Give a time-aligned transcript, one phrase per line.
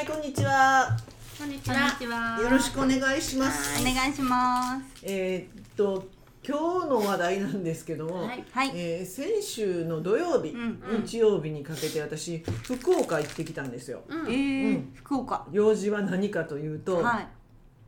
[0.00, 0.96] はい、こんにちは。
[1.38, 2.40] こんにちは。
[2.40, 3.82] よろしくお願いします。
[3.82, 5.02] お願いします。
[5.02, 6.08] えーっと、
[6.42, 8.70] 今日の話題なんですけども、はいはい。
[8.74, 14.00] えー先週の土曜日、うん日曜日にかけて私福岡行ってきたんですよ。
[14.08, 15.46] うんえーうん福岡。
[15.52, 17.28] 用事は何かというと、はい。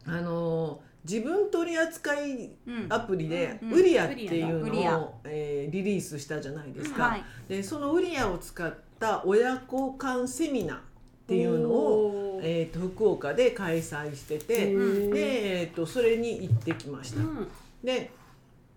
[0.05, 7.05] あのー自分取扱いうんアプリで、うんウリアっていうのを、えーリリースしたじゃないですか。
[7.05, 7.25] はい。
[7.49, 10.92] でそのウリアを使った親子間セミナー
[11.33, 17.21] っていうのを、えー、と福岡で開催してて、で、えー、とそれに行ってきました。
[17.21, 17.49] うん。
[17.83, 18.11] で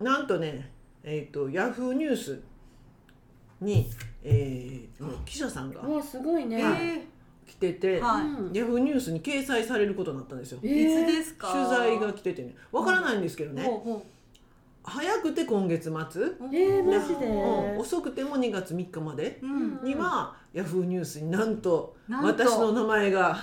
[0.00, 0.70] なんとね、
[1.04, 2.40] えー、とヤフーニュース
[3.60, 3.90] に、
[4.24, 6.62] えー、記者さんがすごいね。
[6.62, 7.02] はい。
[7.46, 8.24] 来てて、はい。
[8.24, 10.58] うんヤフーニュースに掲載されることになったんですよ。
[10.62, 11.52] えいつーですか？
[11.52, 12.54] 取材が来ててね。
[12.72, 14.06] わからないんですけどね、ほうほ
[14.86, 16.36] 早くて今月末、う。
[16.52, 17.26] えーマジで？
[17.26, 17.78] うん。
[17.78, 19.40] 遅くても2月3日まで？
[19.42, 19.80] うん。
[19.82, 23.36] には、ヤフーニュースになんと私の名前が。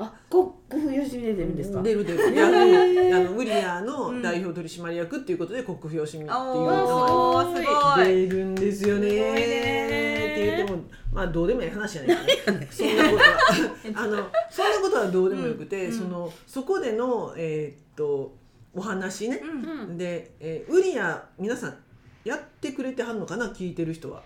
[0.00, 1.82] あ、こ、ごふよしみ出てるんですか？
[1.82, 7.62] 出る出る、ヤフーあのウリアの代表取締役っていうことで国府吉見っていう名前おーす
[7.96, 8.06] ごい。
[8.06, 9.08] 出るんですよね。
[9.08, 14.16] って言ってもまあどうでもいい話じゃないですか、そんなことはあの
[14.50, 15.92] そんなことはどうでもよくて、うん。
[15.92, 18.37] そのそこでのえーっと
[18.78, 19.80] お話ね、うん。
[19.90, 19.98] うん。
[19.98, 21.76] で、えーウリア皆さん
[22.24, 23.46] やってくれてはんのかな？
[23.46, 24.22] 聞いてる人は。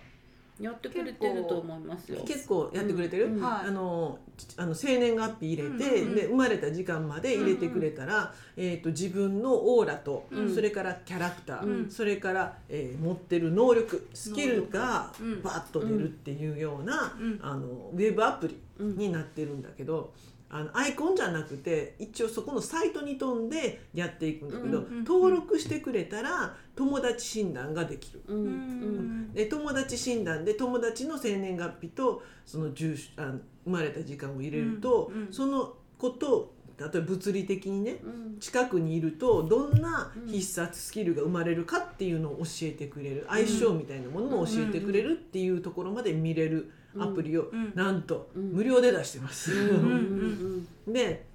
[0.61, 2.23] やってくれてると思いますよ。
[2.25, 3.43] 結構やってくれてる、うんうん。
[3.43, 3.69] はい。
[3.69, 10.55] あのちあの生年月日入れて、うんうんで生まれた時間まで入れてくれたら、えー、と自分のオーラと、うん。
[10.55, 11.91] それからキャラクター、うん。
[11.91, 17.41] それから、えー持ってる能力スキルがバッと出るっていうような、うん。
[17.43, 18.97] あのウェブアプリうん。
[18.97, 20.13] になってるんだけど。
[20.55, 28.23] あのアイコンじゃなくて一応そこのサイトに飛んでやっていくんだけど、うんうんうん登録してくれたら友達診断ができる。
[28.29, 28.35] う。
[28.35, 29.33] うんん。
[29.33, 38.39] で友達診断で友達の生年月日とその住所あ生まれた時間を入れると、うんうんそのことを例えば物理的にねうん。
[38.39, 47.73] 近くにいるとどんな必殺スキルが生まれるかっていうのを教えてくれる相性みたいなものも教えてくれるっていうところまで見れるアプリをうん。
[47.75, 48.53] なんとうん。
[48.53, 49.53] 無料で出してます。
[49.53, 50.67] うん。
[50.87, 51.27] で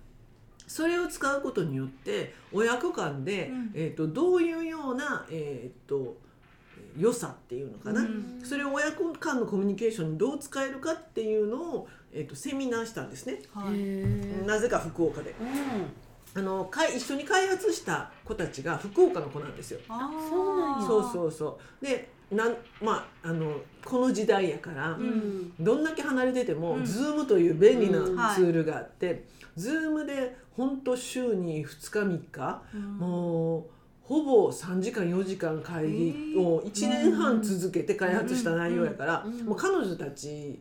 [0.68, 3.72] それを使うことによって親子間で、うん。
[3.74, 6.18] えー、とどういうような、えー、と
[6.98, 8.42] 良さっていうのかな、うん。
[8.44, 14.46] それを親子間のコミュニケーションにどう使えるかっていうのを、えー、とセミナーしたんですね、はい。
[14.46, 15.34] なぜか福岡で。
[16.36, 19.80] あのかい一緒に開発した子たちが福岡の子なんですよ。
[19.88, 20.88] そうなんや。
[20.88, 21.86] そうそうそう。
[21.86, 25.54] でなんまああのこの時代やから、うん。
[25.60, 26.84] どんだけ離れてても、うん。
[26.84, 28.16] Zoom という便利なうん。
[28.36, 29.26] ツールがあって、
[29.58, 32.82] Zoom で本当週に2日3日、うん。
[32.98, 33.64] もう
[34.02, 39.46] ほぼ3時間4時間会議を1年半続けて開発した内容やから、うん。
[39.46, 40.60] もう彼女たち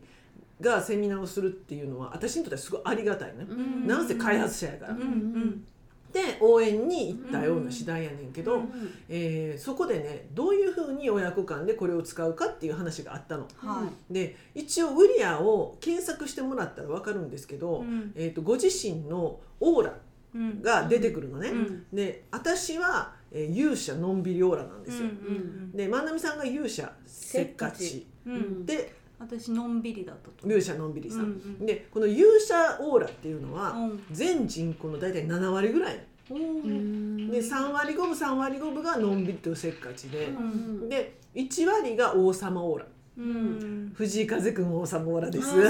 [0.61, 3.45] がセミナーをするっていうのは私にとってはすごいありがたいね。
[3.47, 3.87] うん。
[3.87, 4.93] なんせ開発者やから。
[4.93, 5.01] うん。
[5.01, 5.65] うん。
[6.13, 8.69] で応援に行ったような次第やねんけど、うん
[9.09, 13.47] えーそこでねどういうふうに親子間でこれを使うかっていう話があったの。
[13.57, 17.59] はで一応ウリアを検索してもらったら分かるんですけい。
[17.59, 19.93] ど、うんえー、とご自身のオーラ
[20.35, 20.61] うん。
[20.61, 21.49] が出てくるのね。
[21.49, 25.05] うんで私は、えー勇者のんびりオーラなんですよ。
[25.07, 28.39] うんで万波さんが勇者せっかちうんうん。
[28.39, 30.47] うんで私のんびりだったと。
[30.47, 31.21] 勇者のんびりさん。
[31.21, 34.03] うんでこの勇者オーラっていうのは、うん。
[34.11, 35.95] 全人口の大体7割ぐらい。
[36.29, 40.89] で3割5分3割5分がのんびりとせっかちで、うん。
[40.89, 42.85] で1割が王様オーラ。
[43.17, 43.91] うん。
[43.95, 45.47] 藤井風くん王様オーラです。
[45.47, 45.65] あそうー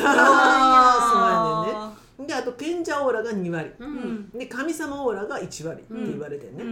[1.69, 1.85] や
[2.18, 2.28] ねんね。
[2.28, 3.72] であと賢者オーラが2割。
[3.79, 3.85] う。
[3.85, 4.29] うんん。
[4.31, 6.64] で神様オーラが1割って言われてんね。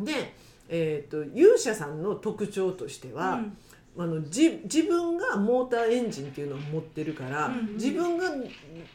[0.00, 0.04] うん。
[0.04, 0.34] で、
[0.68, 3.40] えー、と勇者さんの特徴としては、
[3.98, 8.26] あのじ自分がモーターエンジンっていうのを持ってるから、うん自分が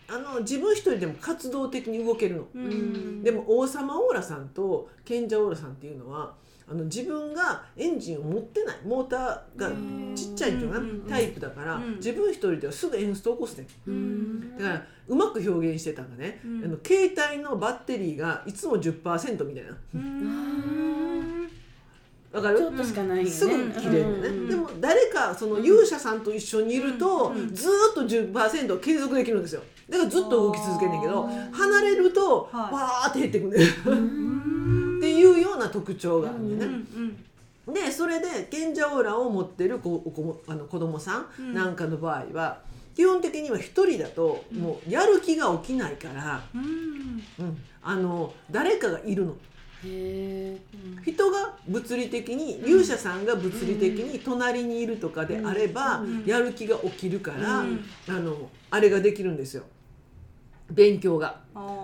[0.07, 2.47] あの自分一人でも活動的に動けるの。
[2.53, 2.63] うん。
[2.63, 3.23] うん。
[3.23, 6.34] でも王様オーラさんと賢者オーラさんっていうのは
[6.69, 9.69] あの自分がエンジンを持ってないモーターが
[10.16, 10.63] ちっちゃいってい？
[10.66, 14.57] うのかな、うんタイプだから、うん自分一人ではすぐエンスト起こすねんうん。
[14.57, 21.00] だからうまく表現してたのがね、うんあの携帯のバッテリーがいつも10%みたいなうん。
[22.31, 22.57] わかる？
[22.57, 23.30] ちょっとしかないよね。
[23.30, 24.48] すぐ切れるのね、うん。
[24.48, 27.39] でも誰かその勇者さんと一緒にいると、うん。
[27.39, 27.54] うん。
[27.54, 29.62] ずーっと10%を継続できるんですよ。
[29.89, 33.10] だからずっと動き続けんねんけど離れるとわはい。
[33.10, 34.98] ーって減ってくね、うん。
[35.00, 36.80] っていうような特徴があるんでうん。
[36.80, 36.86] ね、
[37.68, 37.74] うん。
[37.74, 42.60] でそれで賢者オーラを持ってる子お子もあの子供さんなんかの場合は、
[42.95, 47.22] 基本的には一人だともうやる気が起きないから、うん。
[47.39, 49.36] うん、あの誰かがいるの。
[49.83, 56.25] 人が物理的に勇者さんが物理的に隣にいるとかであれば、うん。
[56.25, 57.83] やる気が起きるから、うん。
[58.07, 59.63] あのあれができるんですよ。
[60.69, 61.42] 勉強が。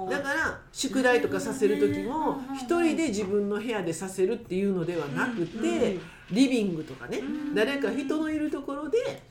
[0.09, 5.97] だから宿題とかさせる時もうん一人で自分の部屋でさせるっていうのではなくうんて
[6.31, 7.55] リビングとかねうん。
[7.55, 9.21] 誰か人のいるところで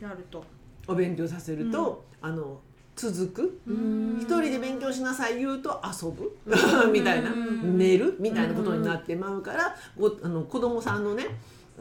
[0.00, 0.44] やると。
[0.86, 2.60] お勉強させるとあの
[3.10, 3.60] 続く？
[3.66, 4.18] うん。
[4.20, 6.36] 一人で勉強しなさい言うと遊ぶ？
[6.46, 6.92] うん。
[6.92, 7.32] みたいな。
[7.32, 7.76] うん。
[7.78, 8.16] 寝る？
[8.20, 11.24] みたいなことになってまうからごあの子供さんのね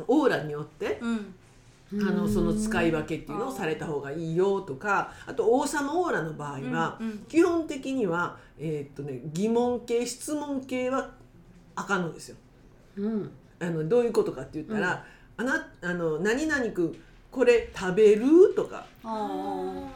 [0.07, 1.35] オーラによってうん。
[1.93, 7.17] あのその使い分けっていうのをされた方がいいよとかあと王様オーラの場合はうんうん。
[7.27, 11.11] 基本的には、えーっとね、疑問系質問系は
[11.75, 12.37] あかんのですよ。
[12.97, 13.29] うん。
[13.59, 15.05] あのどういうことかって言ったら
[15.37, 16.95] 「あなあの何々くん
[17.29, 18.85] これ食べる?」とか。
[19.03, 19.87] あ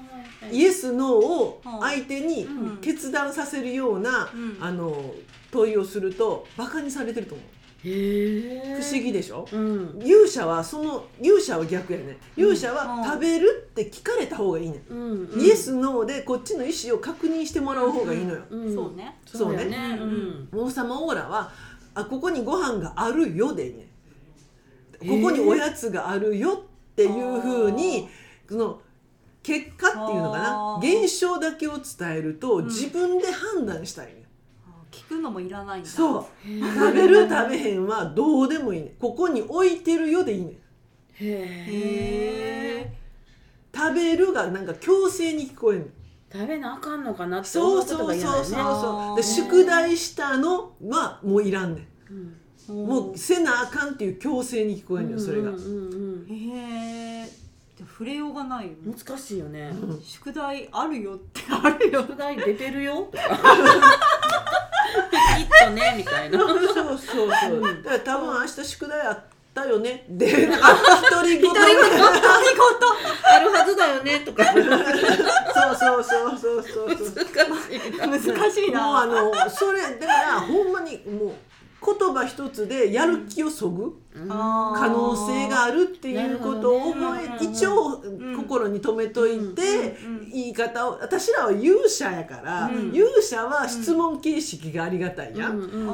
[0.51, 1.79] イエス・ノーをうん。
[1.81, 2.77] 相手にうん。
[2.77, 4.57] 決断させるような、うん。
[4.59, 5.13] あの
[5.51, 7.47] 問いをするとバカにされてると思う。
[7.87, 8.77] へえ。
[8.81, 9.47] 不思議でしょ？
[9.51, 10.01] うん。
[10.03, 12.17] 勇者はその勇者は逆やね。
[12.35, 13.03] 勇者はうん。
[13.03, 15.29] 食べるって聞かれた方がいいね、うん。
[15.39, 18.73] イエス・ノーでこっちの意思を確認してもらう方がいいのよ、うん。
[18.73, 19.17] そうね。
[19.25, 19.65] そうね。
[19.65, 19.77] ね。
[19.99, 20.49] うん。
[20.51, 21.51] 王様オーラは
[21.93, 23.87] あここにご飯があるよでいいね
[24.99, 28.09] ここにおやつがあるよっていうふうに
[28.49, 28.81] その
[29.45, 30.79] 結果っていうのかな。
[30.81, 32.65] 現象だけを伝えるとん。
[32.65, 34.23] 自分で判断したいね、
[34.65, 35.89] あー聞くのもいらないんだ。
[35.89, 36.25] そう。
[36.43, 40.53] 食べる食べへんはどうでもいいねここに置いてるよでいいね
[41.19, 42.93] へへえ
[43.75, 45.91] 食べるがなんか強制に聞こえる
[46.31, 49.15] 食べなあかんのかなってそう思うことそうそうそうが嫌だよねそう。
[49.17, 52.83] で宿題したのはもういらんねうん。
[52.83, 57.44] んもうせなあかんっていう強制に聞こえるのよそれが、うんうんへえじゃあ
[57.83, 59.69] 触れようがないようん難しいよね。
[59.73, 62.01] うん宿題あるよってあるよ。
[62.03, 63.09] 宿題出てるよ？
[63.11, 63.17] き
[65.43, 66.39] っとねみたいな。
[66.39, 69.23] そうそうそうだから多分明日宿題あっ
[69.53, 70.05] たよね。
[70.09, 70.67] でなんか
[71.11, 71.51] 独り言。
[71.51, 74.43] あるはずだよねとか。
[74.45, 74.63] そう
[75.75, 77.97] そうそうそうそう難しい。
[77.97, 81.33] な難しいもうなあのそれだからほんまにもう
[81.85, 88.01] 言葉一つでやる気をそぐ可能性があるっていうことを覚え、一応
[88.37, 89.97] 心に留めといて、
[90.31, 92.95] 言い方を私らは勇者やから、うん。
[92.95, 95.51] 勇者は質問形式がありがたいや、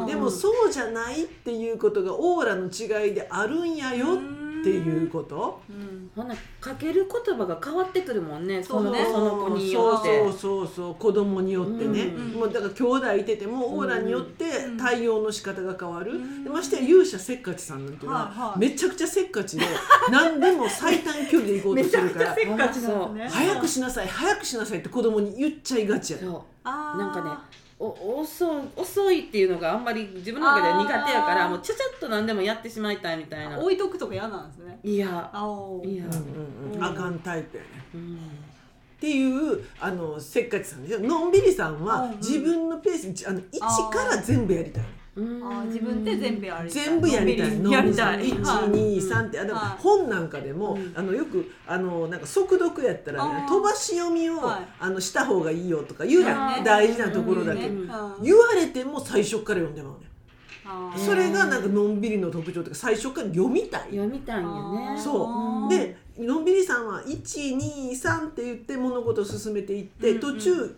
[0.08, 5.62] でもそうじゃないっていうことがオーラの違いであるんやよっていうこと？
[5.70, 6.12] うん。
[6.16, 8.64] ほなかける言葉が変わってくるもんね。
[8.64, 9.06] そうね。
[9.12, 10.20] その子によって。
[10.20, 10.96] そうそうそうそう。
[10.96, 12.28] 子供によってね、うん。
[12.34, 14.78] もうだから兄弟いててもオーラによってうん。
[14.78, 16.44] 対応の仕方が変わる、うん。
[16.44, 18.60] でましてや勇者せっかちさんなんていうのは、はいはい。
[18.60, 19.66] めちゃくちゃせっかちで
[20.12, 22.36] 何でも最短距離で行こうとするから。
[23.30, 26.42] 早くしなさい早くしなさいって子供に言っちゃいがちやそう。
[26.64, 27.32] あーなんかね
[27.84, 33.60] お遅い遅いっていうのがあんまり自分の中では苦手やからもうちゃちゃっと何でもやってしまいたいみたいな。
[33.60, 34.80] 置いとくとか嫌なんですね。
[34.84, 35.30] いや。
[35.34, 36.06] あおいや。
[36.06, 36.18] うんうん
[36.72, 36.84] うんうん。
[36.84, 37.70] あかんタイプやね。
[37.96, 38.16] うん。
[38.16, 38.18] っ
[39.00, 44.84] ていうあのせっかちさんですよのんびりさんはうんうん自分のペースあの一から全部やりたい。
[44.84, 46.84] うんあー自分で全部やりたい。
[46.86, 47.50] 全部やりたい。
[47.50, 48.30] のんびりやりたい。
[48.30, 49.40] 一はい二三って。
[49.40, 50.94] あでもはい本なんかでも、うん。
[50.96, 54.68] あのよくあのなんか速読やったら、ね飛ばし読みを、はい。
[54.80, 57.88] あのした方がいいよとか言うやん、はい大事なところだけ、うん。
[57.88, 58.24] ねうん。
[58.24, 60.08] 言われても最初から読んでまうね
[60.96, 63.82] それがなんかのんびりの特徴とか最初から読みたい。
[63.92, 64.98] 読みたいんよね。
[64.98, 65.70] そう。
[65.70, 70.20] でのんびりさんは123って言って物事を進めていって、うん。
[70.22, 70.78] 途中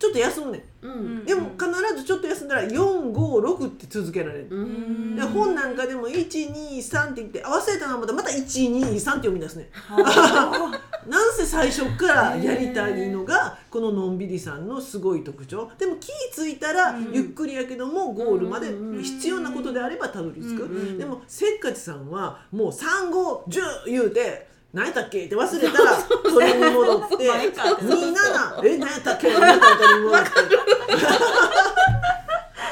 [0.00, 0.86] ちょっと休むねん。
[0.86, 1.24] うん。
[1.26, 5.14] でも必ずちょっと休んだら456って続けられる、うん。
[5.14, 10.80] で本なんかでも123って言って合わせたのまたまた123って読み出すねあ。
[11.06, 15.70] なんせ最初からやりたいのがこののんびりさんのすごい特徴。
[15.76, 17.10] でも気ぃ付いたらうん。
[17.12, 25.26] ゆっくりやけどもゴールまでうん必要なことであればたどり着く、うんでもせっかちさんはもう3510言うて何やったっけ？
[25.26, 29.28] って忘れたら取りに戻って毎回27え何やったっけ？
[29.28, 30.30] ったっけ取りに戻って。
[30.30, 30.40] ー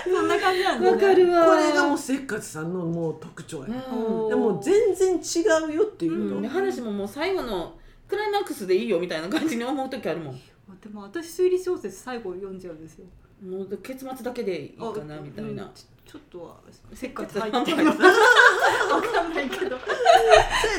[0.15, 1.03] そんな感じなんですね。
[1.03, 1.47] わかるわ。
[1.47, 3.85] これがもうせっかちさんのもう特徴や、ね。
[3.93, 4.29] うん。
[4.29, 5.21] でも全然違
[5.71, 7.75] うよっていうの、で話ももう最後の
[8.09, 10.41] クライマックスでいいよみたいな感じに思う時あるもん。
[10.81, 13.05] でも私推理小説最後読んじゃうんですよ。
[13.45, 15.65] もう結末だけでいいかなみたいな。
[15.65, 15.71] うん
[16.09, 16.57] ちちょっとは
[16.95, 17.85] せっかち入ってるかん
[19.35, 19.77] ないけど。
[19.79, 19.87] そ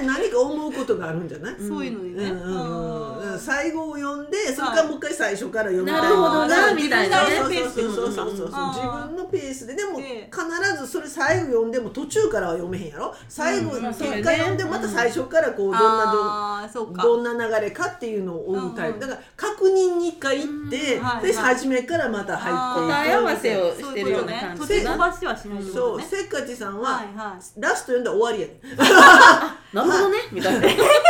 [0.01, 2.31] れ何か思うことがあるんじゃない、そういうのにね。
[2.31, 6.73] うん最後を読んでそれからもう一回最初から読むなるほどな。
[6.73, 7.35] みたいなね。
[7.37, 8.47] そうそうそうそうそうそう。
[8.47, 8.63] うん。
[8.63, 9.75] うん自分のペースで。
[9.75, 10.31] でもええ。
[10.31, 10.43] 必
[10.81, 13.13] ずそれ最後読んでも途中からは読めへんやろ？
[13.27, 13.83] 最後うん。
[13.83, 15.79] まあ結果読んでまた最初からこうどんな
[16.63, 17.03] あーそうか。
[17.03, 18.95] どどんな流れかっていうのを追うタイプ。
[18.95, 21.03] うんだから確認に一回行ってうん。
[21.03, 21.55] はいではい。
[21.55, 22.87] 初めからまた入っていく。
[22.89, 24.79] 答え合わせをそうしてるようないうことね
[25.25, 26.03] はしないってことね。
[26.03, 27.61] そうせっかちさんははいはい。
[27.61, 28.59] ラスト読んだら終わりやね
[29.73, 30.61] なるほどねみたいな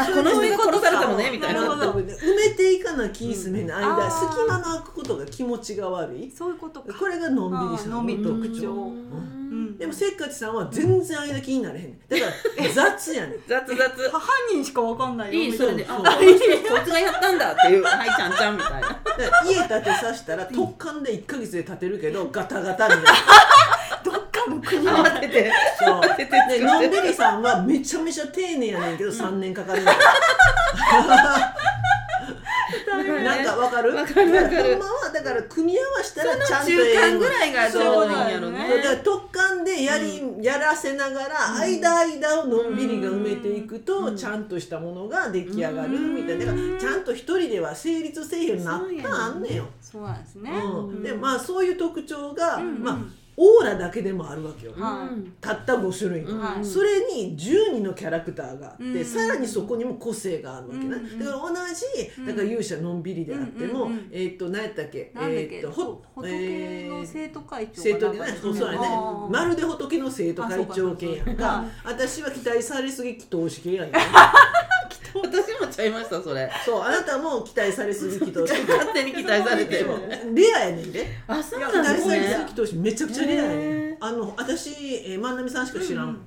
[0.00, 1.60] あこの人が殺されたのねみたいな。
[1.62, 6.30] 埋めていかなきすめの間、うん隙間の空くことが気持ちが悪い。
[6.30, 6.92] そういうことか。
[6.92, 8.22] これがのんびりさんのんびり。
[8.24, 9.78] 特徴うん。
[9.78, 13.42] でもせっかちさんは全然間気になれへんだから 雑やねん。
[13.46, 14.10] 雑雑。
[14.10, 14.20] 犯
[14.52, 15.52] 人しかわかんないよ。
[15.52, 17.82] みたいなこいつがやったんだっていう。
[17.82, 19.00] はいちゃんちゃんみたいな。
[19.44, 23.10] 家建てさしたら突貫で1か月で建てるけどガタガタみたいな
[24.76, 25.52] 慌てて。
[25.78, 26.00] そう。
[26.00, 26.58] 慌てて作って。
[26.58, 29.96] でのんびりさんはめちゃめちゃ丁寧やねんけど3年かかるみたい
[31.06, 31.54] な
[33.24, 33.94] なんかわかる？
[33.94, 34.72] わかるわかる。
[34.74, 38.68] ほんまはだから組み合わせたらちゃんと中間ぐらいがどいいんやろね。
[38.68, 46.46] だから特貫でやり、やらせながら、間間をのんびりが埋めていくと、ちゃんとしたものが出来上がるみたいな。
[46.46, 49.64] だからちゃんと一人では成立せえへんなったんあんねんよ。
[49.80, 52.82] そうなんですねうん、でまあそういう特徴が、ん。
[52.82, 52.98] まあ
[53.42, 54.72] オーラだけでもあるわけよ。
[54.76, 55.30] はい。
[55.40, 56.64] たった5種類の、はい。
[56.64, 59.04] それに12のキャラクターがあって、うん。
[59.04, 65.10] さらにそこにも個性があるわけな、うんだから同じだから勇者のんびりであっても、うんえーっと何やったっけ？
[65.16, 68.88] えーっとほほ仏の生徒会長生徒でねそうそうやね。
[69.30, 71.56] まるで仏の生徒会長系やんか。
[71.60, 73.86] あ私は期待されすぎ祈祷師系や。
[73.88, 73.98] んか
[75.14, 76.50] 私もちゃいましたそれ。
[76.64, 79.84] そうあなたも期待されすぎ祈祷師勝手に期待されて
[80.34, 81.06] レアやねんで。
[81.26, 84.70] あそう期なんです待されすぎね祈祷師めちゃくちゃレアやねへんあの私、
[85.06, 86.18] えー、万波さんしか知らん、うん。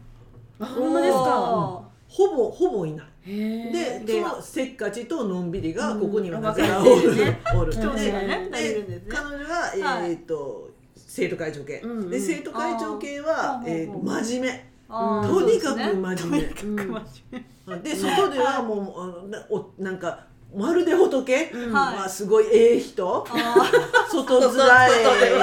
[0.60, 1.20] あほんまですか？
[1.20, 3.08] おほぼほぼいない。
[3.26, 7.02] へでレアそのせっかちとのんびりがここにはうんなぜかおる。
[7.02, 7.16] る。
[7.16, 10.12] ねおるで彼女は、えはい。
[10.12, 12.10] ーっと生徒会長系、うんうん。
[12.10, 16.54] で生徒会長系はえーっと真面目とにかく真面
[17.66, 17.80] 目。
[17.80, 18.76] で外ではも
[19.50, 21.50] うおなんかまるで仏？
[21.52, 21.74] うん。
[21.74, 23.26] はすごいええ人？
[23.28, 23.56] あ
[24.12, 24.92] 外面え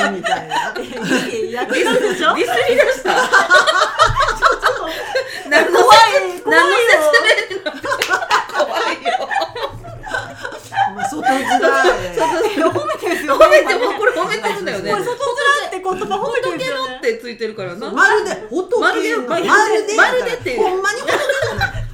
[0.07, 0.55] えみたいな。
[0.55, 3.11] やってたでしょディスり出した
[5.51, 5.67] 怖い
[6.45, 7.01] 怖いよ
[8.55, 9.09] 怖いよ
[10.95, 11.43] まあ外面え
[12.15, 12.21] え
[12.63, 14.93] 褒めてるんですよ褒めてもこれ褒めてるんだよね
[15.95, 17.91] 言葉褒めてるんですよねってついてるからな。
[17.91, 21.87] まるで仏まるでのまるでまるでってほんまに仏じゃない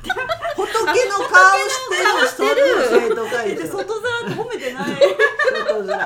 [0.57, 0.73] 仏
[1.09, 1.59] の顔
[2.27, 2.63] してる。
[2.91, 3.65] 生徒会外面って
[4.35, 4.87] 褒めてない
[5.85, 6.05] 外面で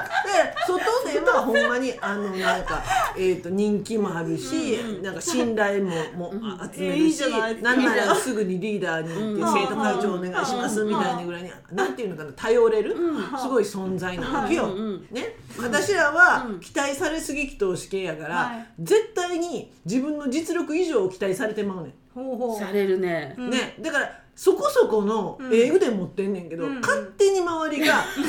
[0.67, 2.83] 外ではほんまにあのなんか、
[3.17, 7.21] えー、と人気もあるし、なんか信頼ももあ集めるし、
[7.63, 9.53] なんならすぐにリーダーに行って、うん。
[9.53, 12.97] 生徒会長お願いしますみたいなぐらいに、なんていうのかな頼れる、
[13.41, 14.69] すごい存在なわけよ。
[15.11, 16.61] ね、私らはうん。
[16.61, 18.67] 期待されすぎ祈祷師系やから、はい。
[18.81, 21.93] 絶対に自分の実力以上を期待されてまうねん。
[22.15, 23.35] ほうほうされるね。
[23.39, 25.55] うんね、だからそこそこのうん。
[25.55, 26.81] ええ腕持ってんねんけど、うん。
[26.81, 28.27] 勝手に周りがそれ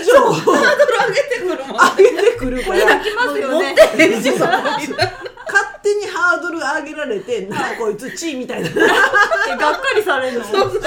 [0.00, 0.32] 以上。
[0.32, 3.00] ハードル上げてくる上げてくるから。
[3.00, 3.74] きますよね。
[3.76, 4.30] 持ってへんし
[5.54, 8.68] 勝手にハードル上げられて「なんかこいつチー」みたいな。
[8.68, 8.72] え
[9.56, 10.44] がっかりされるの。
[10.44, 10.72] そう。
[10.72, 10.80] そう。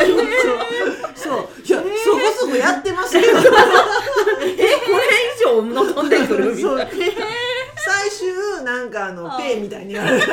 [1.64, 3.38] いや、そこそこやってますけど。
[3.38, 4.58] えこれ
[5.36, 6.86] 以上望んでくるみたいな
[8.06, 10.24] 悲最終なんかあのあペイみたいに言われる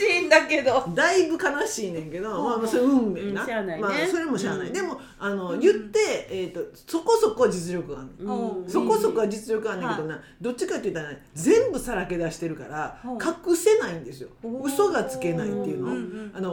[0.00, 0.84] しいんだけど。
[0.94, 3.78] だいぶ悲しいねんけど、まあ、まあそれ運命な,、うんね。
[3.78, 4.72] まあ、それもしゃあない、うん。
[4.72, 8.62] でもあの言って、えー、とそこそこ実力があるの。
[8.64, 8.68] うん。
[8.68, 13.12] そこそこは実力あるんだけどな、どっちかって言ったら、ね、全部さらけ出してるからうん。
[13.12, 14.30] 隠せないんですよ。
[14.62, 16.50] 嘘がつけないっていうの,、あの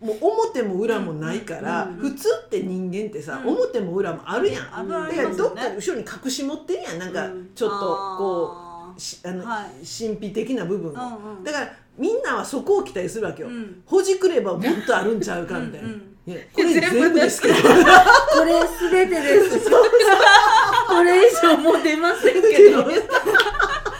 [0.00, 3.54] もう表も裏もないから、うん普通って人間ってさ、うん。
[3.54, 6.98] 表も裏もあるやん、だからどっか後ろに隠し持ってるやん。
[6.98, 7.50] なんかうん。
[7.54, 8.63] ちょっとこあうし
[9.24, 9.64] あの、はい。
[9.86, 11.44] 神秘的な部分を、うんうん。
[11.44, 13.82] だからみんなはそこを期待するわけよ、うん。
[13.86, 15.88] ほじくればもっとあるんちゃうかみたいな。
[15.88, 16.32] うんこ
[16.62, 17.54] れ全部ですけど。
[17.54, 17.60] こ
[18.44, 19.70] れすべてです。
[20.88, 22.80] これ以上もう出ませんけど。
[22.80, 23.02] ー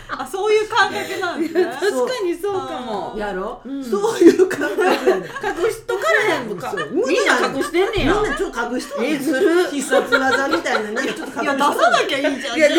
[0.17, 1.65] あそういう感覚なんですね。
[1.67, 3.15] 確かにそうかも。
[3.19, 3.85] やろ、うん。
[3.85, 6.71] そういう感覚隠しとからへんのか。
[6.71, 6.91] そう。
[6.95, 10.93] みんな隠してんねみんやなちょっと隠しとえずる必殺技みたいな。
[10.93, 12.57] なんかちょっと隠しいや出さなきゃいいじゃん。
[12.57, 12.75] いやで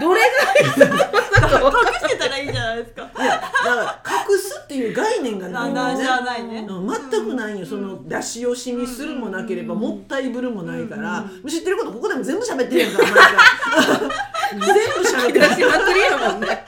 [0.00, 1.25] どれが
[1.58, 3.02] 隠してたらいいじゃないですか。
[3.02, 6.04] いやだから隠すっていう概念がないんだよね。
[6.04, 6.66] ないね。
[6.68, 6.88] うん。
[6.88, 12.98] 全くないよ、その出し惜しみするもなければ、もったいぶるもないから、知ってることここでも全部喋ってるやんか
[14.52, 14.70] 全部
[15.08, 15.40] 喋ってる。
[15.40, 16.64] 出しまくりやもんね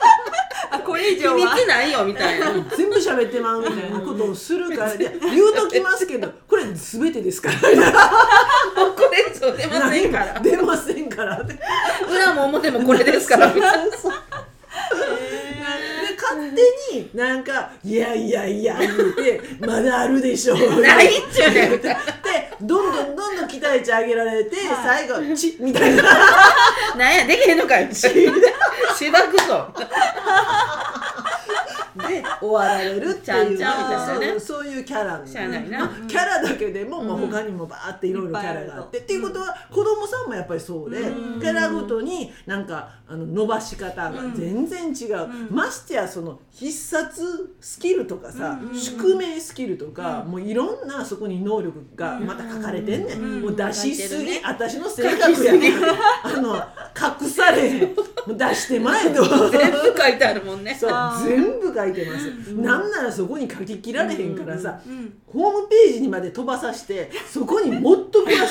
[0.71, 1.55] あこれ以秘上は。
[1.55, 2.51] 密ないよみたいな。
[2.75, 4.95] 全部喋ってまうみたいなことをするから。
[4.97, 7.55] で言うときますけどこれ全てですから。
[7.59, 7.67] こ
[9.11, 10.39] れ以上出ませんから。
[10.41, 11.41] 出ませんから
[12.09, 13.53] 裏も表もこれですから。
[13.53, 13.97] みたいな
[14.69, 21.71] で勝手になんか「いやいやいや」言うて「まだあるでしょ」ないっちゅうねん。
[21.73, 21.99] みたいで
[22.61, 26.03] どんどんどんどん期待値上げられて、最後「チッ」みたいな。
[26.03, 26.09] な
[26.97, 28.05] なんやできへんのかよし
[29.11, 29.73] ばくぞ。
[29.75, 29.85] で
[32.41, 34.39] 終終わられるってちゃいうんちゃんみたいなね。
[34.39, 35.25] そういうキャラ。
[35.25, 35.61] しゃあな
[36.07, 41.41] キャラだけでも、まあ、うん他にもバーっていろいろキャラがあって、いっていうことは子供さんもやっぱりそうで、うん。
[41.41, 45.55] キャラごとになんかあの伸ばし方が全然違う、ん。
[45.55, 48.77] ましてやその必殺スキルとかさ、うん。
[48.77, 53.41] 宿命スキルとか、もういろんなそこに能力がまた書かれてんねん、うん。
[53.41, 55.53] もう出しすぎ、私の性格や。
[55.53, 55.73] ねん
[56.23, 56.55] あの
[57.21, 57.69] 隠され
[58.27, 59.23] 出してまえと。
[59.49, 60.77] 全部書いてあるもんね。
[60.79, 68.37] 全部書いてます、なんならそこに書き切られへんからさ、うんホームページにまで飛ばさしてそこにもっと詳し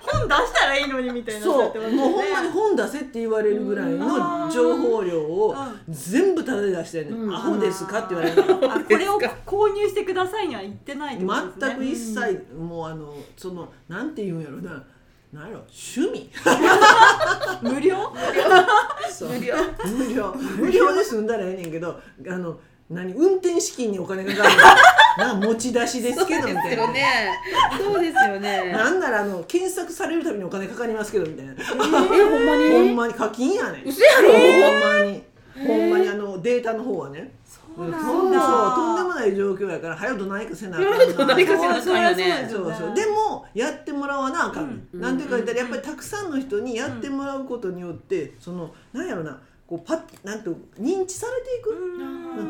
[0.00, 1.92] 本出したらいいのにみたいくなそう。
[1.92, 5.54] もうほんまにに本出せって言われるぐらいの情報量を
[5.88, 7.34] 全部タダで出してんねん、うん。
[7.34, 8.42] アホですかって言われる。
[8.70, 11.66] あこれを購入してくださいには言ってないってことですね。
[11.68, 14.84] 全く一切、もうあのそのなんて言うんやろな
[15.32, 15.64] なんやろ？
[15.68, 16.30] 趣味。
[17.62, 17.96] 無料？
[19.12, 19.28] そう。
[19.30, 19.54] 無料。
[19.84, 20.32] 無料。
[20.32, 20.94] 無料。
[20.94, 22.58] で済んだらええねんけどあの
[22.88, 23.12] 何？
[23.12, 24.62] 運転資金にお金がかかるの。
[25.18, 27.30] な持ち出しですけどそうですみたいなよね。
[27.76, 28.72] そうですよね。
[28.72, 31.52] なんならあの検索されるたびにお金かかりますけどみたいな。
[31.52, 32.70] えほんまに？
[32.70, 33.14] ほんまに。
[33.14, 33.84] 課金やねん。
[33.86, 34.32] 嘘やろ？
[34.32, 35.22] ほんまに
[35.66, 37.32] ほんまにあのデータの方はね。
[37.44, 38.06] そうなんだ。
[38.06, 41.06] とんでそうとんでもない状況やから早くどないかせなあかんな。
[41.14, 44.88] どないかせなあかんよねそうそうでもやってもらわなあかん。
[44.92, 45.00] うん。
[45.00, 51.74] なんていうか言ったらやっぱりたくさんの人にやってもらうことによってそのなんやろなこうパッなんと認知されていく、う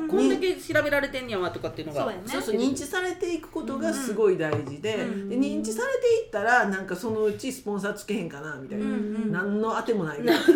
[0.04, 0.08] ん。
[0.08, 2.02] こんだけ調べられてんねやわとかっていうのが。
[2.02, 2.22] そうやね。
[2.26, 2.54] そうそう。
[2.54, 5.28] 認知されていくことがすごい大事で,、うん。
[5.28, 8.92] で認知されていったらなんかそのうちスポンサーつけへんかなみたいな、うん。
[8.92, 10.38] うん何のあてもないから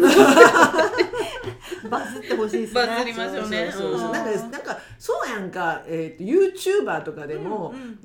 [1.90, 2.86] バズってほしいですね。
[2.86, 3.68] バズりますよね。
[3.72, 4.12] そうそうそううん。
[4.12, 7.98] なんかなんかそうやんか、えー、と YouTuber とかでも、うん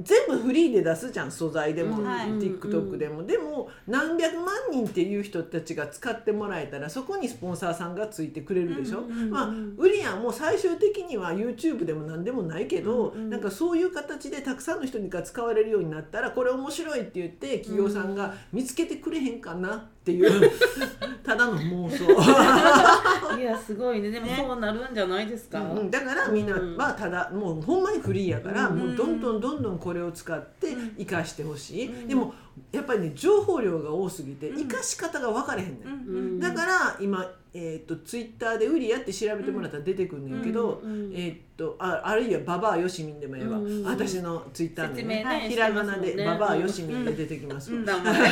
[0.00, 2.06] 全部フリーで出すじゃん素材でも、うん。
[2.06, 2.28] はい。
[2.28, 19.88] TikTok でも、でも何百万人っていう人たちが使ってもらえたらそこにスポンサーさんがついてくれるでしょ、うんうんうんまあウリアンも最終的には YouTube でも何でもないけど、うんうんなんかそういう形でたくさんの人が使われるようになったらこれ面白いって言って企業さんが見つけてくれへんかな。
[20.01, 20.50] っていう。
[21.22, 22.04] ただの妄想。
[23.38, 24.10] いやすごいね。
[24.10, 24.36] でもね。
[24.36, 28.78] そうなるんじゃないですか、うん、だからみんなうんはただもうほんまにフリーやから、うん。
[28.78, 30.94] もうどんどんどんどんこれを使ってうん。
[30.98, 32.08] 生かしてほしい、うん。
[32.08, 32.34] でも
[32.70, 34.68] やっぱりね情報量が多すぎてうん。
[34.68, 36.40] 生かし方が分かれへんねん、うんうん。
[36.40, 41.12] だから今、えー、とツイッターでウリやって調べてもらったら出てくんねんけど、うんうん。
[41.14, 43.84] えー、とああるいはババアよしみんでも言えば、うん。
[43.84, 47.04] 私のツイッターのねねひらがなでババアよしみん。
[47.04, 48.04] で出てきますわ、だもん。
[48.04, 48.12] ね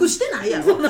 [0.00, 0.78] 隠してないやろ。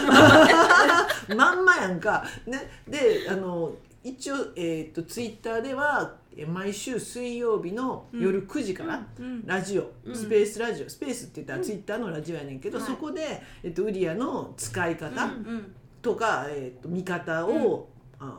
[1.36, 9.46] まんまやんか、ね、であの一応、えー、とツイッターではえ毎週水曜日の夜9時から、うん。
[9.46, 10.14] ラジオ、うん。
[10.14, 12.86] スペースラジオスペースって言ったらツイッターのラジオやねんけど、はい。
[12.86, 17.88] そこで、えっとウリアの使い方うんとか、えっと見方を、
[18.18, 18.38] あ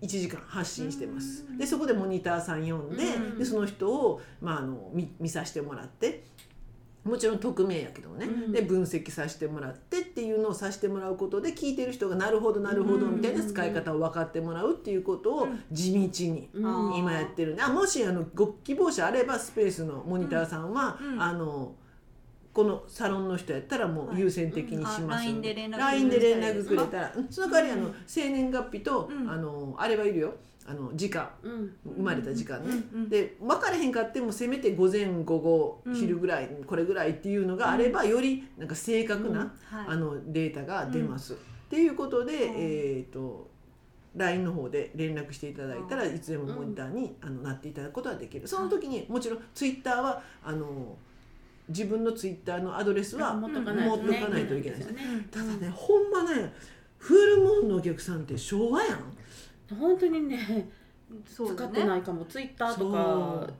[0.00, 6.24] 1時間発信してます、でそこでモニターさん呼んで,、うんでその人を、まあ、あの見見させてもらって
[7.04, 8.52] もちろん匿名やけどね、うん。
[8.52, 16.00] で分析させてもらってっていうのをさせてもらうことで聞いてる人がなるほどなるほどみたいな使い方を分かってもらうっていうことを地道
[16.32, 16.96] にうん。
[16.96, 21.22] 今やってるんであもしあのご希望者あればスペースのモニターさんは、うん。
[21.22, 21.74] あの
[22.52, 25.02] このサロンの人やったらもう優先的にします。
[25.02, 27.12] あ LINE で連絡 LINE で連絡くれたら。
[27.16, 27.28] うん。
[27.30, 29.30] その代わりあのうん生年月日と、うん。
[29.30, 30.34] あのあれはいるよ
[30.68, 31.76] あの時間うん。
[31.96, 35.94] 生まれた時間ね、うんうんで分からへんかってもせめて午前午後うん。
[35.94, 39.78] 昼ぐらい、これぐらいっていうのがあればよりなんか正確な、うん。
[39.78, 39.86] はい。
[39.88, 41.32] あのデータが出ます。
[41.32, 41.36] っ
[41.70, 43.50] ていうことで、うんえっ、と
[44.16, 46.20] LINE の方で連絡していただいたらい。
[46.20, 48.46] つでもモニターに、あのなっていただくことができる。
[48.46, 50.96] その時にもちろん Twitter はあの
[51.68, 55.28] 自分の Twitter のアドレスは持っとかないといけないですよね。
[55.30, 56.52] ただねほんまね
[56.98, 58.98] フルムーンのお客さんって昭和やん
[59.74, 60.68] 本当にね
[61.26, 61.56] そうだね。
[61.56, 62.24] 使ってないかも。
[62.26, 63.52] ツイッターとか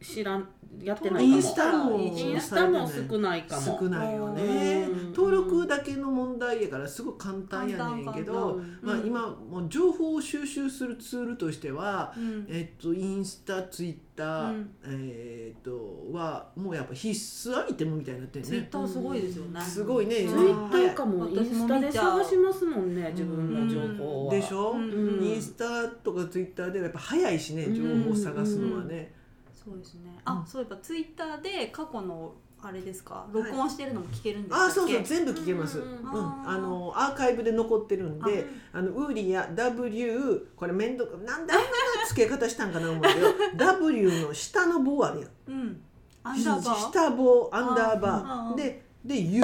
[0.00, 0.48] 知らん
[0.82, 1.34] やってないかも。
[1.36, 4.88] インスタもインスタも少ないかも少ないよね。
[4.88, 5.12] うん。
[5.12, 12.46] 登録だけの問題やからすごく簡単やねんけど、うんまあ、今もう情報を収集するツールとしては、うん。
[12.48, 14.70] えっと、インスタツイッター、うん。
[14.84, 17.10] えっとはもうやっぱ必
[17.48, 18.50] 須アイテムみたいになってるね。
[18.50, 19.60] ツイッターすごいですよね。
[19.60, 20.14] すごいね。
[20.16, 21.34] ツイッターかもはい。
[21.34, 24.32] インスタで探しますもんね自分の情報は。
[24.32, 25.20] でしょ、うん。
[25.22, 29.19] インスタとかツイッターではやっぱ早いしね情報を探すのはね、
[29.52, 30.18] そうですね。
[30.24, 32.32] あそういえばツイッターで過去の
[32.62, 33.26] あれですか？
[33.30, 36.48] い録音してるのも聞けるんですかあそうそう全部聞けます、ううんん。
[36.48, 41.66] あのアーカイブで残ってるんであのウーリや W これ面倒なんであんな
[42.08, 45.30] 付け方したんかな思うけど W の下の棒あるやん。
[45.48, 45.80] うん。
[46.22, 46.92] アンダーバー。
[46.92, 49.42] 下棒アンダーバあーーでで U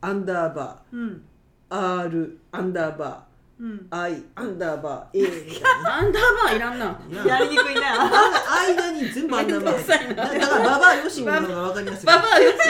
[0.00, 1.24] アンダーバうん。
[1.70, 3.31] ー R アンダーバー
[3.62, 5.94] うん、I アンダーバー A みたいな。
[5.98, 7.00] アンダーバーいらんな。
[7.10, 7.38] なや。
[7.38, 8.10] りにくいな。
[8.50, 9.76] 間に全部アンダーバー。
[9.76, 10.14] めんどくさいな。
[10.16, 12.64] だからババアよしみの方が分かりやすいババアよしで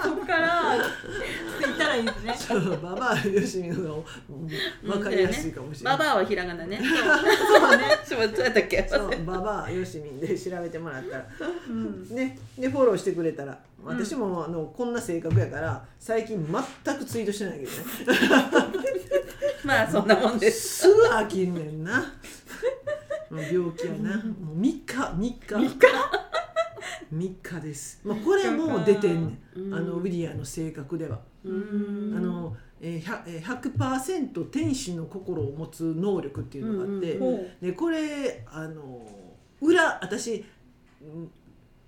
[0.00, 0.62] そこから
[1.60, 1.72] つい。
[1.78, 6.80] たらいいですねそうババアよしみの方が分かりやすいかもしれない、ババアはひらがなね。
[6.80, 7.84] そうね。
[8.04, 8.86] そうどうやったっけ？
[8.88, 11.26] そうババアよしみんで調べてもらったら。
[11.68, 12.06] うん。
[12.14, 13.58] ねでフォローしてくれたら。
[13.84, 16.46] 私もあのこんな性格やから最近
[16.84, 17.78] 全くツイートしてないけどね
[19.72, 20.78] まあそんなもんです。
[20.88, 22.00] すぐ飽きんねんな。
[23.30, 24.16] もう病気やな。
[24.16, 25.38] もう3日3日。
[25.54, 25.78] 3日
[27.14, 31.20] ？3日です、まあ、これもう出てんねうんんあのウィリアの性格では。
[31.44, 39.06] あのえー100えー100%天使の心を持つ能力っていうのがあって、うんうんほでこれあの
[39.60, 40.44] 裏私
[41.00, 41.30] うん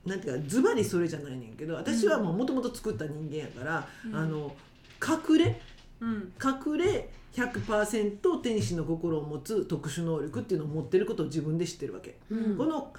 [0.05, 4.17] なんていうかズバリそれじゃないねんけど私はもともと作った人間やから、うん。
[4.17, 4.55] あの
[5.03, 5.61] 隠れ
[6.01, 6.33] ううん。
[6.43, 12.17] 隠れ100%天使の心を持つ特殊能力っていうのを持ってることを自分で知ってるわけ。
[12.31, 12.57] うん。
[12.57, 12.93] この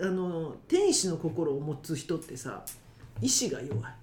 [0.00, 2.64] あの天使の心を持つ人ってさ
[3.20, 3.94] 意志が弱い。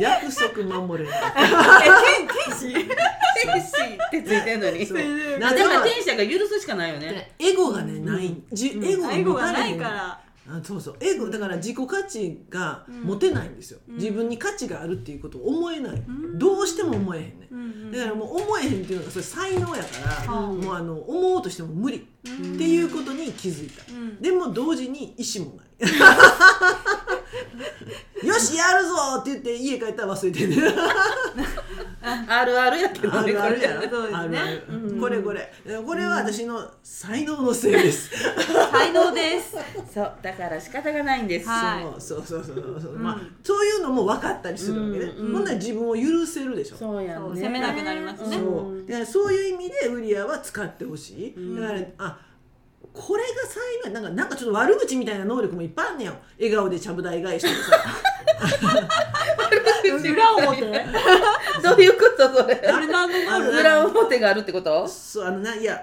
[0.00, 1.22] 約束守れない。
[1.36, 1.48] え
[2.48, 2.72] 天使？
[2.72, 3.76] 天使
[4.06, 4.84] ってついてんのに。
[4.84, 4.98] そう。
[4.98, 5.36] う。
[5.38, 7.32] んなぜかでも天使が許すしかないよね。
[7.38, 8.84] エゴがねない、じうん。
[8.84, 10.96] エゴがないからあそうそう。
[11.00, 13.94] エゴだから自己価値が持てないんですよ、うん。
[13.96, 16.38] 自分に価値があるっていうことを思えない、ん。
[16.38, 17.92] どうしても思えへんね、うんうん。
[17.92, 19.88] だからもう思えへんっていうのがそれ才能やか
[20.26, 21.98] ら、うんもうあの思おうとしても無理。
[21.98, 22.58] っうん。
[22.58, 24.20] ていうことに気づいた、うん。
[24.20, 25.66] でも同時に意思もない。
[28.26, 30.54] よしやるぞって言って家帰ったら忘れてる
[32.02, 33.80] あるあるやけどあねるあるや
[35.00, 35.22] これ。
[35.22, 36.04] これこれ。
[36.04, 38.10] は私の才能のせいです、
[38.70, 39.56] 才能です。
[39.92, 40.12] そう。
[40.20, 41.48] だから仕方がないんです。
[41.48, 42.00] はい。
[42.00, 43.02] そうそうそうそうそう、うん。
[43.02, 46.76] まあそういうのも分かったりするわけね、うんなら自分を許せるでしょ。
[46.76, 47.28] そうやんね。
[47.28, 48.36] そう責めなくなりますね。
[48.36, 49.06] そう。
[49.06, 51.60] そういう意味でウリアは使ってほしい、うん。
[51.60, 52.18] だからあ
[52.92, 56.06] これが才能やなんかなんかちょっと悪口みたいな能力もいっぱいあんねん。
[56.08, 57.84] よ笑顔でちゃぶ台返しとかさ。
[60.04, 60.62] 裏表。
[61.62, 62.54] どういうことそれ。
[62.54, 64.86] あれ何のある裏表があるってこと？
[64.88, 65.82] そうあのないや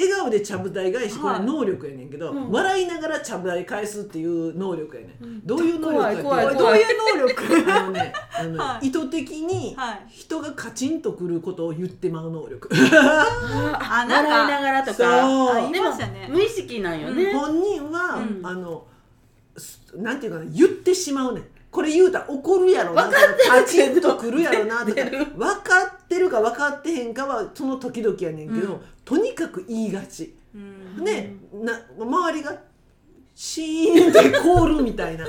[0.00, 2.50] 笑顔でちゃぶ台返しこれはい能力やねんけど、うん。
[2.50, 6.56] 笑いながらちゃぶ台返すっていう能力やねん、どういう能力かっていうと怖い怖い。
[6.56, 6.86] どういう
[7.16, 8.86] 能力あのねあのね、 はい。
[8.86, 10.06] 意図的にはい。
[10.08, 12.68] 人がカチンとくることを言ってまう能力。
[12.72, 15.06] あ笑いながらとそう。
[15.06, 16.28] かあ言いでもましたね。
[16.30, 17.32] 無意識なんよね。
[17.32, 18.46] 本人は、うん。
[18.46, 18.86] あの
[19.56, 23.04] すなんていうかな言ってしまうねんこれ言うたら怒るやろな。
[23.04, 23.36] 分かってる。
[23.36, 25.02] けどカチンとくるやろなとか。
[25.02, 28.80] 分かってるか分かってへんかはその時々やねんけど、うん。
[29.04, 30.34] とにかく言いがち。
[30.54, 31.04] うん。
[31.04, 32.56] でな周りが
[33.42, 35.26] シーンって凍るみたいな。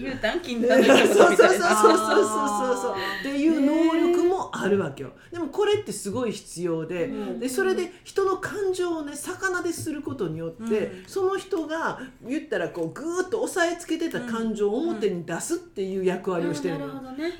[0.00, 2.94] 言うたん金そう太そうそうそうそうそうそう。
[3.20, 5.10] っていう能力もあるわけよ。
[5.30, 7.40] でもこれってすごい必要で,、うん。
[7.40, 11.04] でそれで人の感情をね魚ですることによって、うん。
[11.06, 16.86] その人が言ったらこうグーッと押さえつけてた感情を表に出すっていう役割をしてるの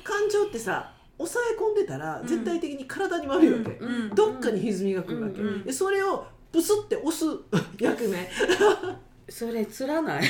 [0.03, 2.27] 感情ってさ抑え込んでたらうん。
[2.27, 4.09] 絶対的に体に悪いわけ、うん。
[4.13, 7.25] どっかに歪みがくるわけ、でそれをプスって押す
[7.79, 8.29] 役目
[9.29, 10.23] それつらない。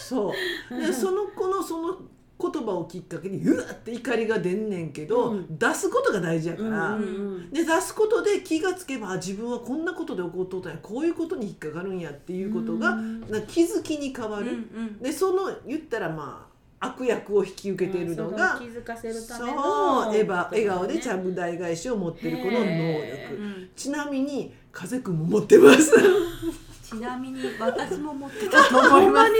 [0.00, 0.32] そ
[0.70, 0.74] う。
[0.80, 1.98] でその子のその
[2.40, 5.58] 言葉をきっかけにうわって怒りが出んねんけど、うん。
[5.58, 10.78] 出すことが大事やから、うんうんで出すことで気がつけばあ自分はこんなことで起こっとったんや。
[10.82, 13.20] こういうことに引っかかるんやっていうことが、うん。
[13.28, 14.98] な気づきに変わうんる、うん。
[14.98, 16.48] でその言ったらまあ
[16.80, 23.70] 悪役を引き受けているのが、それを気づかせるたそうめのエヴァ笑顔でちゃぶぶ台返しを持ってるこの能へ力うん。
[23.74, 25.92] ちなみに風くんも持ってます
[26.88, 29.30] ちなみに私も持ってたと思います。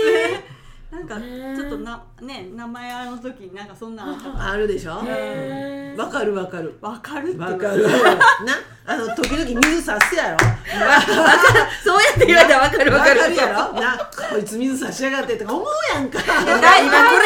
[0.91, 5.99] なんかちょっとなね名前あの時になんかそんなのあるでしょへー。
[5.99, 6.75] わかるわかる。
[6.81, 7.87] らわかるわかる。
[8.45, 8.55] な
[8.87, 10.37] あの時々水さすやろ。
[11.83, 13.19] そうやって言われたらわかるわわかる。
[13.21, 13.79] かるやろ。
[13.79, 13.97] な
[14.31, 16.19] こいつ水さしやがってとか思うやんか。
[16.59, 17.23] 大今これ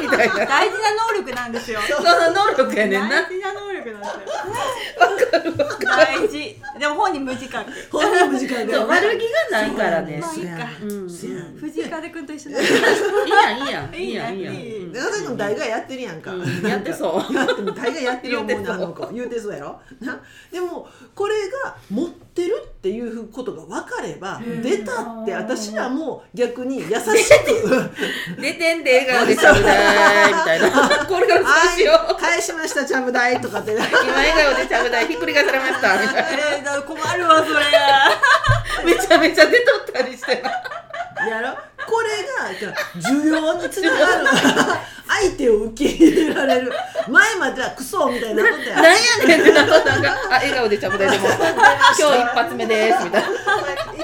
[0.00, 0.34] 言うみたいな。
[0.46, 1.80] 大事な能力なんですよ。
[1.80, 3.22] その能力やねんな。
[3.22, 6.56] 大事な能力なんですよ大事。
[6.78, 7.70] でも本人無自覚。
[7.90, 10.18] 本人無時間そう悪気がないからね。
[10.20, 11.10] まあいいかうん。
[11.10, 12.60] せやん藤井風くんと一緒だ。
[12.60, 12.68] いい
[13.30, 13.54] や。
[13.54, 20.20] んいいやんいいやんいいやんいいうんで風くん大概やってるやんか、うんやってそう大概やってる思うなあの子言うてそうやろな
[20.50, 36.00] でもこれが持ってるっていうことが分かればうん出たって私らも逆に優しく出てんで笑顔でちゃぶ台みたいなこれからそうしよ返しましたちゃぶ台とかって今笑顔でちゃぶ台ひっくり返されました。
[36.00, 38.94] みたいな困るわそれ。
[38.94, 40.42] めちゃめちゃ出とったりして。
[41.28, 41.56] やろ？
[41.86, 42.50] これが
[42.96, 44.26] 需要につながる。
[45.08, 46.72] 相相手を受け入れられる。
[47.08, 48.76] 前まではクソみたいなことや。
[48.76, 48.90] なんや
[49.26, 50.10] ねんってなったなんか。
[50.30, 51.28] あ笑顔でちゃぶ台でも。
[51.28, 53.04] 今日一発目です。
[53.04, 53.28] みたいな。
[53.28, 53.32] い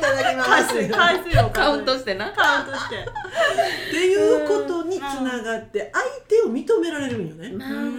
[0.03, 2.33] ただきま回す数回数をカウントしてな。
[2.33, 2.97] カウントして。
[2.97, 7.53] っていうことにつながって相手を認められるんよね。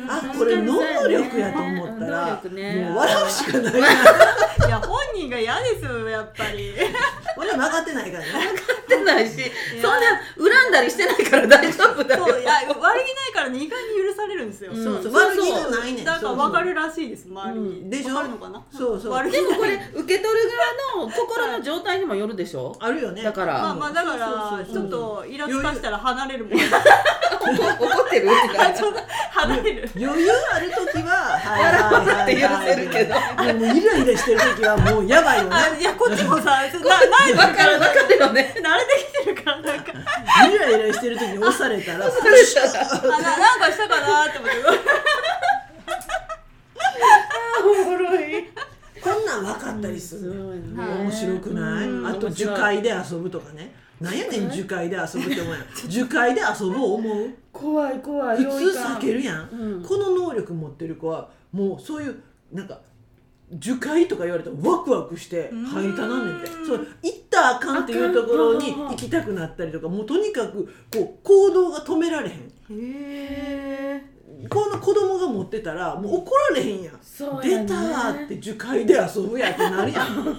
[0.06, 0.74] まあこれ能
[1.08, 2.86] 力やと思ったら、ね。
[2.90, 3.74] もう笑うしかない。
[3.74, 3.80] な。
[4.68, 6.74] いや本人が嫌ですよやっぱり。
[7.38, 8.30] 俺分かってないからね。
[8.84, 10.00] ってないしそんな
[10.38, 12.26] 恨んだりしてないから大丈夫だよ。
[12.26, 14.84] そういや悪気ないからね意外に許されるんですよ、うん。
[14.84, 16.06] そうそう悪気がないねん。
[16.06, 17.90] だから分かるらしいです周りに、うん。
[17.90, 18.14] でしょ？
[18.14, 18.64] 分かるのかな？
[18.72, 19.14] そうそう。
[19.14, 20.52] 悪気でもこれ受け取る
[20.94, 22.76] 側の心の状態にもよるでしょ？
[22.80, 23.22] あるよね。
[23.24, 23.54] だから。
[23.60, 26.60] まあまあだからそうそうそうちょっとイラつかしたら離れるもん。
[26.60, 26.64] 怒
[27.86, 28.28] 怒ってる？
[28.32, 28.82] って感じ
[29.32, 29.90] 離れる。
[30.00, 32.34] 余裕ある時は、はいはいはいはい。
[32.34, 33.16] って許せるけど。
[33.46, 35.50] でもイライラしてる時はもうやばいよね。
[35.52, 38.56] あいやこっちもさな慣れてるか分からる分かるよね。
[38.58, 39.92] 慣れてきてるからなんか。
[39.94, 44.58] イライラしてる時に押されたら、 あななんかしたかなって思って
[47.64, 48.50] おもろい
[49.02, 50.34] こんなん分かったりする。
[50.34, 50.62] のよ。
[50.76, 52.08] はい面白くない、うん。
[52.08, 53.74] あと樹海で遊ぶとかね。
[54.02, 57.30] なんやねん樹海で遊ぶって思うやん樹海で遊ぶを思う？
[57.52, 59.84] 怖い怖い普通避けるやん、うん。
[59.84, 62.16] この能力持ってる子はもうそういう
[62.52, 62.82] なんか
[63.52, 66.50] 樹海とか言われたらワクワクして入りたなんねんて。
[66.50, 72.36] うんそう行ったらあかんっていうところに行きたくなったりとかもうとにかくこう行動が止められへん。
[72.36, 74.02] へえ
[74.50, 77.00] この子供が持ってたらもう怒られへんやん。
[77.42, 80.16] 出たーって樹海で遊ぶやってなるやん。
[80.26, 80.36] もう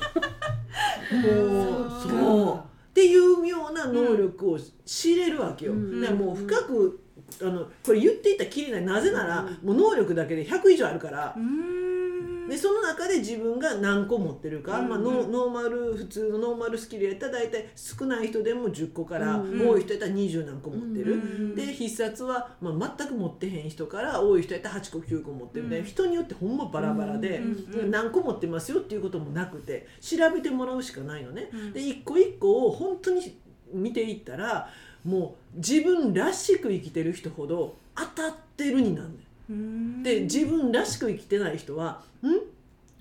[2.02, 2.58] そう。
[2.58, 2.60] っ
[2.94, 6.00] ていうような能力を知れるわけよ、うん。
[6.00, 7.00] でもう深く
[7.42, 11.34] あのこれ言っていったらきりないなぜなら、もう能力だけで100以上あるから。
[11.36, 12.48] う、ん。
[12.48, 25.90] でその中で自分が何個持ってるか、うんまあ、ノノーマル普通のノーマルスキルやったら大体少ない人でも10個から、うん多い人やったら20何個持ってる、うんで必殺は、まあ、全く持ってへん人から多い人やったら8個9個持ってるみたいな、うん。
[25.90, 27.90] 人によってほんまバラバラで、うん。
[27.90, 31.48] 何個持ってますよっていうこともなくて調べてもらうしかないのね。
[31.52, 31.72] うん。
[31.72, 33.38] で一個一個を本当に
[33.72, 34.68] 見ていったら
[35.04, 40.02] もう自分らしく生きてる人ほど当たってるになん。
[40.02, 42.28] で自分らしく生きてない人は「ん？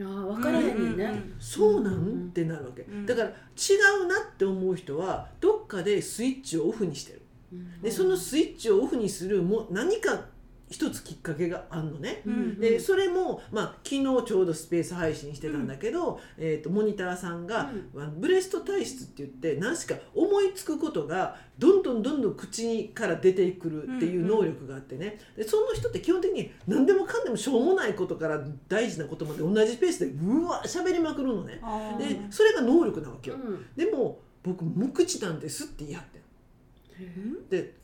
[0.02, 3.06] あー分からへんねんね、そうなん?」うんってなるわけ、うん。
[3.06, 3.32] だから違
[4.04, 7.22] うなって思う人はどっかでスイッチをオフにしてる。
[7.82, 10.26] でそのスイッチをオフにするも何か
[10.74, 12.24] 一つきっかけがあるのね。
[12.26, 12.60] うん。
[12.60, 25.20] でそれも、まあ、昨日ちょうどスペース配信してたんだけど、えー、とモニターさんが、あのブレスト体質って言って何しか思いつくことがどんどんどんどん口から出てくるっていう能力があってね。
[25.38, 31.62] でその人って基本的に何でもかんでもしょうもないことから大事なことまで同じペースでうわ喋りまくるのね。
[32.00, 33.38] でそれが能力なわけよ。
[33.38, 33.66] うん。
[33.76, 36.20] でも僕無口なんですって言い張って
[37.04, 37.83] んで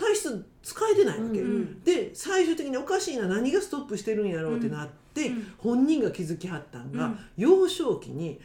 [0.00, 1.40] 体質使えてないわけ。
[1.40, 7.18] うんで最終的におかしいな何がストップしてるんやろうってなって、うん本人が気づきはったんが、うん。
[7.36, 8.40] 幼少期に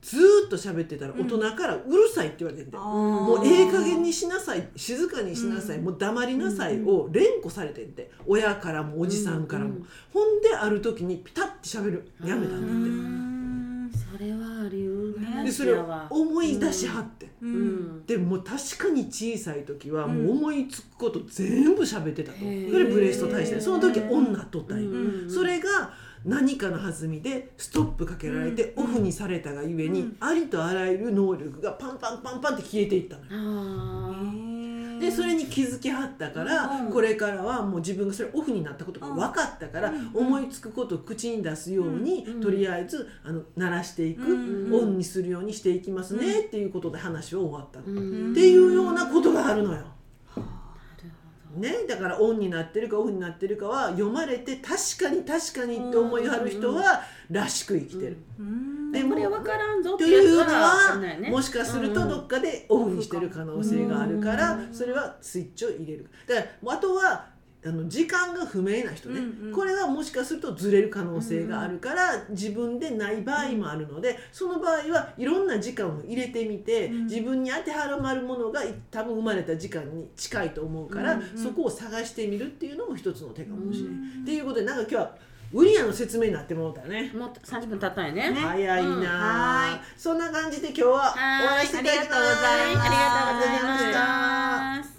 [0.00, 5.84] ずーっと喋ってたら大人からうるさいって言われてんだよ、もうええ加減にしなさい静かにしなさい、うん。
[5.84, 12.08] もう黙りなさいを連呼されてんて親からもおじさんからも、うんうんほんである時にピタッて喋る。
[12.24, 13.33] やめたんだうって。
[14.18, 18.00] れはありうるねでそれを思い出しはって、ううん。
[18.00, 20.26] んでもう確かに小さい時はうん。
[20.26, 23.60] もう思いつくこと全部喋ってたと、それブレスト対して。
[23.60, 25.30] その時女とったんよ、うん。
[25.30, 25.92] それが
[26.24, 30.16] 何かの弾みでストップかけられてオフにされたがゆえに、うん。
[30.20, 34.63] ありとあらゆる能力がパンパンパンパンって消えていったのよ。
[35.00, 36.92] でそれに気づきはったから、うん。
[36.92, 40.10] これからはもう自分がそれオフになったことが分かったから、うん。
[40.14, 42.40] 思いつくことを口に出すように、うん。
[42.40, 44.74] とりあえずあの鳴らしていく、うん。
[44.74, 49.93] オンにするようにしていきますね、っていうことで話は終わったっていうようなことがあるのよ。
[51.56, 58.16] ね、だからオンになってるかオフになってるかは読まれて確かに確かにって思いはる人はらしく生きてる。
[58.38, 58.92] うん。
[58.92, 64.74] でもどこれ分からんぞっとていうのはもしかするとどっかでオフにしてる可能性があるからうん。
[64.74, 66.10] それはスイッチを入れる。
[66.26, 67.33] だからあとは
[67.66, 69.52] あの時間が不明な人ね、うんうん。
[69.52, 77.04] これはもしかするとずれる可能性があるから自分でない場合もあるのでその場合はいろんな時間を入れてみて、うん。
[77.06, 83.92] 自分に当てはまるものが多分生まれた時間に近いと思うから、うんうんそこを探してみるっていうのも一つの手かもしれない。
[83.92, 85.16] うんっていうことでなんか今日は
[85.52, 87.12] ウリアの説明になってもらったね。
[87.14, 88.30] もう30分経ったんやね。
[88.30, 89.06] ね早いな、うん。
[89.06, 89.80] あはい。
[89.96, 92.20] そんな感じで今日は終わらせていただきます。
[92.44, 92.86] はいありがと
[93.32, 94.93] うございますありがとうございました